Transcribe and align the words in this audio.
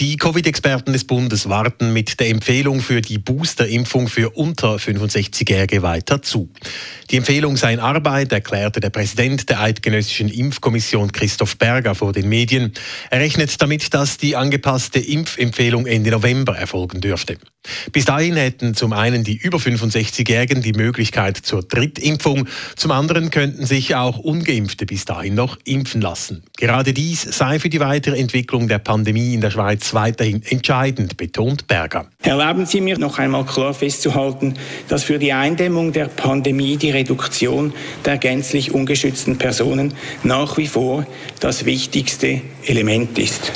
Die 0.00 0.16
Covid-Experten 0.16 0.94
des 0.94 1.04
Bundes 1.04 1.50
warten 1.50 1.92
mit 1.92 2.20
der 2.20 2.30
Empfehlung 2.30 2.80
für 2.80 3.02
die 3.02 3.18
Booster-Impfung 3.18 4.08
für 4.08 4.30
unter 4.30 4.76
65-Jährige 4.76 5.82
weiter 5.82 6.22
zu. 6.22 6.48
Die 7.10 7.18
Empfehlung 7.18 7.58
sei 7.58 7.74
in 7.74 7.80
Arbeit, 7.80 8.32
erklärte 8.32 8.80
der 8.80 8.88
Präsident 8.88 9.50
der 9.50 9.60
Eidgenössischen 9.60 10.30
Impfkommission 10.30 11.12
Christoph 11.12 11.58
Berger 11.58 11.94
vor 11.94 12.14
den 12.14 12.30
Medien. 12.30 12.72
Er 13.10 13.20
rechnet 13.20 13.60
damit, 13.60 13.92
dass 13.92 14.16
die 14.16 14.36
angepasste 14.36 15.00
Impfempfehlung 15.00 15.84
Ende 15.84 16.12
November 16.12 16.56
erfolgen 16.56 17.02
dürfte. 17.02 17.36
Bis 17.92 18.06
dahin 18.06 18.36
hätten 18.36 18.74
zum 18.74 18.92
einen 18.92 19.22
die 19.22 19.36
über 19.36 19.58
65-Jährigen 19.58 20.62
die 20.62 20.72
Möglichkeit 20.72 21.36
zur 21.36 21.62
Drittimpfung, 21.62 22.48
zum 22.76 22.90
anderen 22.90 23.30
könnten 23.30 23.66
sich 23.66 23.94
auch 23.94 24.18
ungeimpfte 24.18 24.86
bis 24.86 25.04
dahin 25.04 25.34
noch 25.34 25.58
impfen 25.64 26.00
lassen. 26.00 26.42
Gerade 26.56 26.92
dies 26.94 27.22
sei 27.22 27.58
für 27.58 27.68
die 27.68 27.80
weitere 27.80 28.18
Entwicklung 28.18 28.68
der 28.68 28.78
Pandemie 28.78 29.34
in 29.34 29.40
der 29.40 29.50
Schweiz 29.50 29.92
weiterhin 29.92 30.42
entscheidend, 30.42 31.16
betont 31.16 31.66
Berger. 31.66 32.06
Erlauben 32.22 32.64
Sie 32.66 32.80
mir 32.80 32.98
noch 32.98 33.18
einmal 33.18 33.44
klar 33.44 33.74
festzuhalten, 33.74 34.54
dass 34.88 35.04
für 35.04 35.18
die 35.18 35.32
Eindämmung 35.32 35.92
der 35.92 36.06
Pandemie 36.06 36.76
die 36.76 36.90
Reduktion 36.90 37.74
der 38.04 38.18
gänzlich 38.18 38.72
ungeschützten 38.72 39.36
Personen 39.36 39.94
nach 40.22 40.56
wie 40.56 40.66
vor 40.66 41.06
das 41.40 41.64
wichtigste 41.64 42.40
Element 42.66 43.18
ist. 43.18 43.52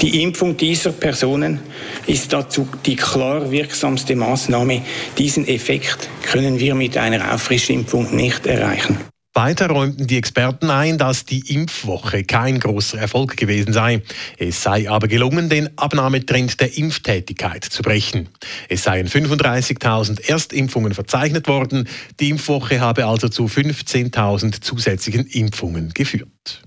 Die 0.00 0.22
Impfung 0.22 0.56
dieser 0.56 0.92
Personen 0.92 1.60
ist 2.06 2.32
dazu 2.32 2.68
die 2.84 2.96
klar 2.96 3.50
wirksamste 3.50 4.16
Maßnahme. 4.16 4.82
Diesen 5.16 5.46
Effekt 5.46 6.08
können 6.22 6.58
wir 6.58 6.74
mit 6.74 6.96
einer 6.96 7.32
Auffrischimpfung 7.32 8.14
nicht 8.14 8.46
erreichen. 8.46 8.98
Weiter 9.36 9.66
räumten 9.66 10.06
die 10.06 10.16
Experten 10.16 10.70
ein, 10.70 10.96
dass 10.96 11.24
die 11.24 11.52
Impfwoche 11.52 12.22
kein 12.22 12.60
großer 12.60 12.98
Erfolg 12.98 13.36
gewesen 13.36 13.72
sei. 13.72 14.00
Es 14.38 14.62
sei 14.62 14.88
aber 14.88 15.08
gelungen, 15.08 15.48
den 15.48 15.76
Abnahmetrend 15.76 16.60
der 16.60 16.76
Impftätigkeit 16.78 17.64
zu 17.64 17.82
brechen. 17.82 18.28
Es 18.68 18.84
seien 18.84 19.08
35.000 19.08 20.28
Erstimpfungen 20.28 20.94
verzeichnet 20.94 21.48
worden. 21.48 21.88
Die 22.20 22.30
Impfwoche 22.30 22.80
habe 22.80 23.06
also 23.06 23.28
zu 23.28 23.46
15.000 23.46 24.60
zusätzlichen 24.60 25.26
Impfungen 25.26 25.90
geführt. 25.94 26.62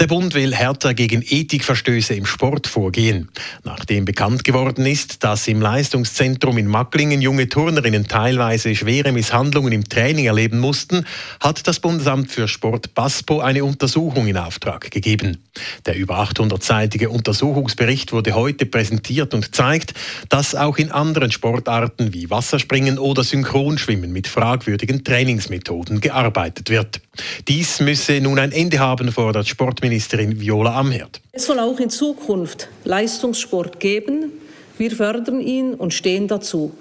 Der 0.00 0.06
Bund 0.06 0.32
will 0.32 0.54
härter 0.54 0.94
gegen 0.94 1.20
Ethikverstöße 1.20 2.14
im 2.14 2.24
Sport 2.24 2.66
vorgehen. 2.66 3.28
Nachdem 3.64 4.06
bekannt 4.06 4.44
geworden 4.44 4.86
ist, 4.86 5.22
dass 5.24 5.46
im 5.46 5.60
Leistungszentrum 5.60 6.56
in 6.56 6.68
Macklingen 6.68 7.20
junge 7.20 7.50
Turnerinnen 7.50 8.08
teilweise 8.08 8.74
schwere 8.74 9.12
Misshandlungen 9.12 9.74
im 9.74 9.86
Training 9.86 10.24
erleben 10.24 10.58
mussten, 10.58 11.04
hat 11.38 11.68
das 11.68 11.80
Bundesamt 11.80 12.30
für 12.30 12.48
Sport 12.48 12.94
BASPO 12.94 13.40
eine 13.40 13.62
Untersuchung 13.62 14.26
in 14.26 14.38
Auftrag 14.38 14.90
gegeben. 14.90 15.36
Der 15.84 15.96
über 15.96 16.18
800-seitige 16.22 17.08
Untersuchungsbericht 17.08 18.12
wurde 18.12 18.32
heute 18.32 18.64
präsentiert 18.64 19.34
und 19.34 19.54
zeigt, 19.54 19.92
dass 20.30 20.54
auch 20.54 20.78
in 20.78 20.90
anderen 20.90 21.30
Sportarten 21.30 22.14
wie 22.14 22.30
Wasserspringen 22.30 22.98
oder 22.98 23.22
Synchronschwimmen 23.22 24.10
mit 24.14 24.28
fragwürdigen 24.28 25.04
Trainingsmethoden 25.04 26.00
gearbeitet 26.00 26.70
wird. 26.70 27.02
Dies 27.48 27.80
müsse 27.80 28.20
nun 28.20 28.38
ein 28.38 28.52
Ende 28.52 28.78
haben, 28.78 29.10
fordert 29.12 29.46
Sportministerin 29.46 30.40
Viola 30.40 30.78
Amherd. 30.78 31.20
Es 31.32 31.46
soll 31.46 31.58
auch 31.58 31.78
in 31.78 31.90
Zukunft 31.90 32.68
Leistungssport 32.84 33.80
geben. 33.80 34.32
Wir 34.78 34.90
fördern 34.90 35.40
ihn 35.40 35.74
und 35.74 35.94
stehen 35.94 36.28
dazu. 36.28 36.72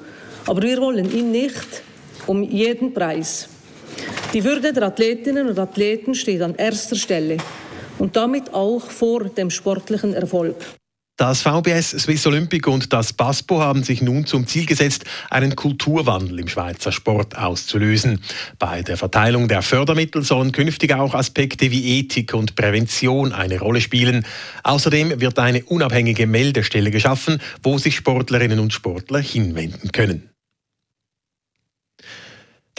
Aber 0.45 0.61
wir 0.61 0.79
wollen 0.79 1.11
ihn 1.11 1.31
nicht 1.31 1.83
um 2.27 2.43
jeden 2.43 2.93
Preis. 2.93 3.49
Die 4.33 4.43
Würde 4.43 4.71
der 4.73 4.83
Athletinnen 4.83 5.47
und 5.47 5.59
Athleten 5.59 6.15
steht 6.15 6.41
an 6.41 6.55
erster 6.55 6.95
Stelle 6.95 7.37
und 7.97 8.15
damit 8.15 8.53
auch 8.53 8.89
vor 8.89 9.25
dem 9.25 9.49
sportlichen 9.49 10.13
Erfolg. 10.13 10.55
Das 11.19 11.41
VBS 11.41 11.89
Swiss 11.89 12.25
Olympic 12.27 12.65
und 12.69 12.93
das 12.93 13.11
BASPO 13.11 13.59
haben 13.59 13.83
sich 13.83 14.01
nun 14.01 14.25
zum 14.25 14.47
Ziel 14.47 14.65
gesetzt, 14.65 15.03
einen 15.29 15.53
Kulturwandel 15.57 16.39
im 16.39 16.47
Schweizer 16.47 16.93
Sport 16.93 17.37
auszulösen. 17.37 18.21
Bei 18.57 18.83
der 18.83 18.95
Verteilung 18.95 19.49
der 19.49 19.61
Fördermittel 19.61 20.23
sollen 20.23 20.53
künftig 20.53 20.93
auch 20.93 21.13
Aspekte 21.13 21.71
wie 21.71 21.99
Ethik 21.99 22.33
und 22.33 22.55
Prävention 22.55 23.33
eine 23.33 23.59
Rolle 23.59 23.81
spielen. 23.81 24.25
Außerdem 24.63 25.19
wird 25.19 25.39
eine 25.39 25.65
unabhängige 25.65 26.25
Meldestelle 26.25 26.89
geschaffen, 26.89 27.41
wo 27.63 27.77
sich 27.77 27.97
Sportlerinnen 27.97 28.59
und 28.59 28.71
Sportler 28.71 29.19
hinwenden 29.19 29.91
können. 29.91 30.29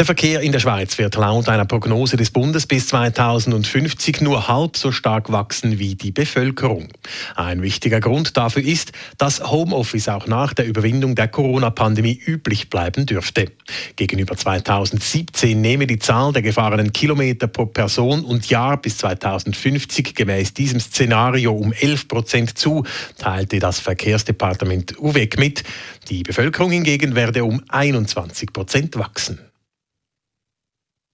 Der 0.00 0.06
Verkehr 0.06 0.40
in 0.40 0.50
der 0.50 0.60
Schweiz 0.60 0.96
wird 0.96 1.14
laut 1.16 1.50
einer 1.50 1.66
Prognose 1.66 2.16
des 2.16 2.30
Bundes 2.30 2.66
bis 2.66 2.86
2050 2.86 4.22
nur 4.22 4.48
halb 4.48 4.78
so 4.78 4.92
stark 4.92 5.30
wachsen 5.30 5.78
wie 5.78 5.94
die 5.94 6.10
Bevölkerung. 6.10 6.88
Ein 7.36 7.60
wichtiger 7.60 8.00
Grund 8.00 8.34
dafür 8.38 8.62
ist, 8.62 8.92
dass 9.18 9.42
Homeoffice 9.42 10.08
auch 10.08 10.26
nach 10.26 10.54
der 10.54 10.66
Überwindung 10.66 11.16
der 11.16 11.28
Corona-Pandemie 11.28 12.18
üblich 12.18 12.70
bleiben 12.70 13.04
dürfte. 13.04 13.52
Gegenüber 13.96 14.38
2017 14.38 15.60
nehme 15.60 15.86
die 15.86 15.98
Zahl 15.98 16.32
der 16.32 16.40
gefahrenen 16.40 16.94
Kilometer 16.94 17.46
pro 17.46 17.66
Person 17.66 18.24
und 18.24 18.48
Jahr 18.48 18.78
bis 18.78 18.96
2050 18.96 20.14
gemäß 20.14 20.54
diesem 20.54 20.80
Szenario 20.80 21.52
um 21.52 21.74
11 21.74 22.08
Prozent 22.08 22.58
zu, 22.58 22.86
teilte 23.18 23.58
das 23.58 23.80
Verkehrsdepartement 23.80 24.98
UWEG 24.98 25.38
mit. 25.38 25.62
Die 26.08 26.22
Bevölkerung 26.22 26.70
hingegen 26.70 27.14
werde 27.14 27.44
um 27.44 27.62
21 27.68 28.54
Prozent 28.54 28.96
wachsen. 28.96 29.49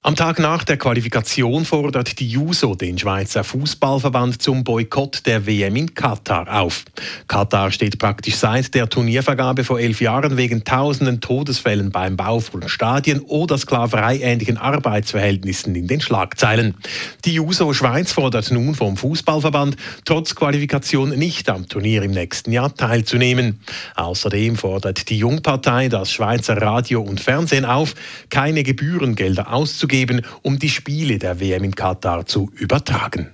Am 0.07 0.15
Tag 0.15 0.39
nach 0.39 0.63
der 0.63 0.77
Qualifikation 0.77 1.65
fordert 1.65 2.21
die 2.21 2.29
JUSO 2.29 2.77
den 2.77 2.97
Schweizer 2.97 3.43
Fußballverband 3.43 4.41
zum 4.41 4.63
Boykott 4.63 5.27
der 5.27 5.47
WM 5.47 5.75
in 5.75 5.95
Katar 5.97 6.61
auf. 6.63 6.85
Katar 7.27 7.73
steht 7.73 7.99
praktisch 7.99 8.37
seit 8.37 8.73
der 8.77 8.89
Turniervergabe 8.89 9.65
vor 9.65 9.81
elf 9.81 10.01
Jahren 10.01 10.37
wegen 10.37 10.63
tausenden 10.63 11.21
Todesfällen 11.21 11.91
beim 11.91 12.17
Bau 12.17 12.39
von 12.39 12.69
Stadien 12.69 13.19
oder 13.19 13.59
sklavereiähnlichen 13.59 14.59
Arbeitsverhältnissen 14.59 15.75
in 15.75 15.89
den 15.89 16.01
Schlagzeilen. 16.01 16.77
Die 17.25 17.35
JUSO 17.35 17.73
Schweiz 17.73 18.13
fordert 18.13 18.53
nun 18.53 18.77
vom 18.77 18.97
Fußballverband, 18.97 19.77
trotz 20.05 20.37
Qualifikation 20.37 21.19
nicht 21.19 21.49
am 21.49 21.67
Turnier 21.67 22.05
im 22.05 22.13
nächsten 22.13 22.53
Jahr 22.53 22.73
teilzunehmen. 22.73 23.59
Außerdem 23.97 24.55
fordert 24.55 25.11
die 25.11 25.19
Jungpartei 25.19 25.89
das 25.89 26.13
Schweizer 26.13 26.63
Radio 26.63 27.03
und 27.03 27.19
Fernsehen 27.19 27.65
auf, 27.65 27.97
keine 28.31 28.63
Gebührengelder 28.63 29.53
auszugeben 29.53 29.96
geben, 29.97 30.21
um 30.43 30.59
die 30.59 30.69
Spiele 30.69 31.19
der 31.19 31.41
WM 31.41 31.65
in 31.65 31.75
Katar 31.75 32.27
zu 32.27 32.51
übertragen. 32.55 33.31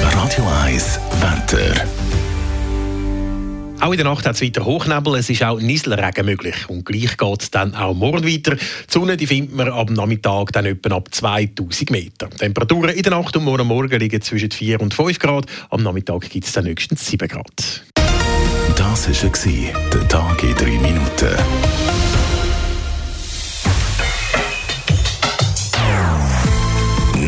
Radio 0.00 0.48
1 0.64 0.98
Wetter. 1.20 1.84
Auch 3.80 3.90
in 3.90 3.98
der 3.98 4.06
Nacht 4.06 4.24
hat 4.24 4.36
es 4.36 4.42
weiter 4.42 4.64
Hochnebel, 4.64 5.16
es 5.16 5.28
ist 5.28 5.42
auch 5.42 5.60
Nieselregen 5.60 6.24
möglich. 6.24 6.54
Und 6.68 6.86
gleich 6.86 7.18
geht 7.18 7.42
es 7.42 7.50
dann 7.50 7.74
auch 7.74 7.92
morgen 7.94 8.24
weiter. 8.26 8.54
Die 8.54 8.64
Sonne 8.88 9.18
die 9.18 9.26
findet 9.26 9.54
man 9.54 9.68
am 9.68 9.92
Nachmittag 9.92 10.52
dann 10.52 10.64
etwa 10.64 10.96
ab 10.96 11.08
2000 11.10 11.90
Meter. 11.90 12.28
Die 12.28 12.36
Temperaturen 12.38 12.90
in 12.90 13.02
der 13.02 13.12
Nacht 13.12 13.36
und 13.36 13.44
morgen 13.44 13.66
Morgen 13.66 13.98
liegen 14.00 14.22
zwischen 14.22 14.50
4 14.50 14.80
und 14.80 14.94
5 14.94 15.18
Grad. 15.18 15.44
Am 15.68 15.82
Nachmittag 15.82 16.30
gibt 16.30 16.46
es 16.46 16.52
dann 16.52 16.64
höchstens 16.64 17.04
7 17.06 17.28
Grad. 17.28 17.84
Das 18.76 19.08
war 19.08 19.72
der 19.92 20.08
Tag 20.08 20.42
in 20.42 20.54
3 20.54 20.64
Minuten. 20.78 22.11